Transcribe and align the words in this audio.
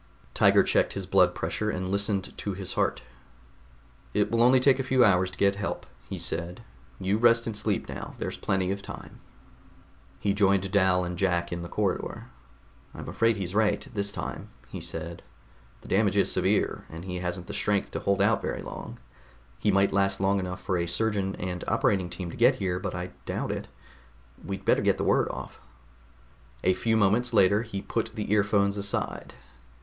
Tiger 0.33 0.63
checked 0.63 0.93
his 0.93 1.05
blood 1.05 1.35
pressure 1.35 1.69
and 1.69 1.89
listened 1.91 2.35
to 2.35 2.55
his 2.55 2.73
heart. 2.73 3.03
"It 4.15 4.31
will 4.31 4.41
only 4.41 4.59
take 4.59 4.79
a 4.79 4.83
few 4.83 5.05
hours 5.05 5.29
to 5.29 5.37
get 5.37 5.57
help," 5.57 5.85
he 6.09 6.17
said. 6.17 6.63
"You 6.99 7.19
rest 7.19 7.45
and 7.45 7.55
sleep 7.55 7.87
now. 7.87 8.15
There's 8.17 8.35
plenty 8.35 8.71
of 8.71 8.81
time." 8.81 9.19
He 10.19 10.33
joined 10.33 10.71
Dal 10.71 11.03
and 11.05 11.19
Jack 11.19 11.51
in 11.51 11.61
the 11.61 11.69
corridor. 11.69 12.31
"I'm 12.95 13.07
afraid 13.07 13.37
he's 13.37 13.53
right, 13.53 13.87
this 13.93 14.11
time," 14.11 14.49
he 14.69 14.81
said. 14.81 15.21
"The 15.81 15.87
damage 15.87 16.17
is 16.17 16.31
severe, 16.31 16.83
and 16.89 17.05
he 17.05 17.17
hasn't 17.19 17.45
the 17.45 17.53
strength 17.53 17.91
to 17.91 17.99
hold 17.99 18.23
out 18.23 18.41
very 18.41 18.63
long. 18.63 18.97
He 19.59 19.69
might 19.69 19.93
last 19.93 20.19
long 20.19 20.39
enough 20.39 20.63
for 20.63 20.77
a 20.77 20.87
surgeon 20.87 21.35
and 21.35 21.63
operating 21.67 22.09
team 22.09 22.31
to 22.31 22.35
get 22.35 22.55
here, 22.55 22.79
but 22.79 22.95
I 22.95 23.11
doubt 23.27 23.51
it. 23.51 23.67
We'd 24.43 24.65
better 24.65 24.81
get 24.81 24.97
the 24.97 25.03
word 25.03 25.29
off." 25.29 25.59
A 26.63 26.73
few 26.73 26.97
moments 26.97 27.33
later 27.35 27.61
he 27.61 27.83
put 27.83 28.15
the 28.15 28.31
earphones 28.33 28.77
aside. 28.77 29.35